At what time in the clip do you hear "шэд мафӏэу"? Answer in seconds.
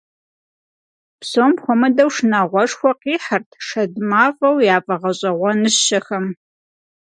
3.67-4.63